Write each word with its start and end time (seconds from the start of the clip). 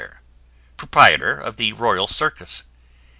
Pripetor 0.77 1.39
of 1.39 1.57
the 1.57 1.73
Royal 1.73 2.07
Circus. 2.07 2.63